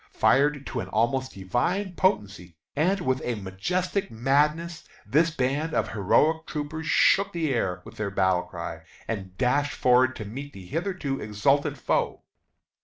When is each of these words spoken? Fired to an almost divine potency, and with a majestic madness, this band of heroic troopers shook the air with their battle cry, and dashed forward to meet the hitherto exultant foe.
Fired 0.13 0.65
to 0.65 0.79
an 0.79 0.87
almost 0.87 1.33
divine 1.33 1.93
potency, 1.93 2.55
and 2.75 2.99
with 3.01 3.21
a 3.23 3.35
majestic 3.35 4.09
madness, 4.09 4.83
this 5.05 5.29
band 5.29 5.75
of 5.75 5.89
heroic 5.91 6.47
troopers 6.47 6.87
shook 6.87 7.33
the 7.33 7.53
air 7.53 7.83
with 7.85 7.97
their 7.97 8.09
battle 8.09 8.41
cry, 8.41 8.81
and 9.07 9.37
dashed 9.37 9.73
forward 9.75 10.15
to 10.15 10.25
meet 10.25 10.53
the 10.53 10.65
hitherto 10.65 11.19
exultant 11.21 11.77
foe. 11.77 12.23